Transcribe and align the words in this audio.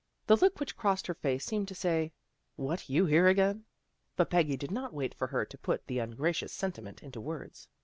The 0.25 0.35
look 0.35 0.59
which 0.59 0.75
crossed 0.75 1.05
her 1.05 1.13
face 1.13 1.45
seemed 1.45 1.67
to 1.67 1.75
say," 1.75 2.11
What, 2.55 2.89
you 2.89 3.05
here 3.05 3.27
again?" 3.27 3.65
but 4.17 4.31
Peggy 4.31 4.57
did 4.57 4.71
not 4.71 4.95
wait 4.95 5.13
for 5.13 5.27
her 5.27 5.45
to 5.45 5.57
put 5.59 5.85
the 5.85 5.97
ungra 5.99 6.33
cious 6.33 6.51
sentiment 6.51 7.03
into 7.03 7.21
words. 7.21 7.67